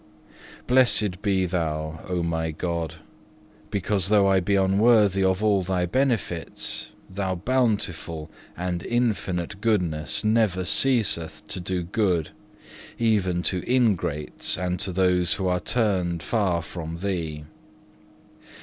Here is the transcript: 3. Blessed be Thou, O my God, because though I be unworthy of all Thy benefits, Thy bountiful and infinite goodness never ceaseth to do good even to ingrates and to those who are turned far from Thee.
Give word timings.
3. 0.61 0.61
Blessed 0.65 1.21
be 1.21 1.45
Thou, 1.45 1.99
O 2.09 2.23
my 2.23 2.49
God, 2.49 2.95
because 3.69 4.09
though 4.09 4.25
I 4.27 4.39
be 4.39 4.55
unworthy 4.55 5.23
of 5.23 5.43
all 5.43 5.61
Thy 5.61 5.85
benefits, 5.85 6.89
Thy 7.07 7.35
bountiful 7.35 8.27
and 8.57 8.81
infinite 8.83 9.61
goodness 9.61 10.23
never 10.23 10.65
ceaseth 10.65 11.43
to 11.49 11.59
do 11.59 11.83
good 11.83 12.31
even 12.97 13.43
to 13.43 13.61
ingrates 13.71 14.57
and 14.57 14.79
to 14.79 14.91
those 14.91 15.33
who 15.35 15.47
are 15.47 15.59
turned 15.59 16.23
far 16.23 16.63
from 16.63 16.97
Thee. 16.97 17.43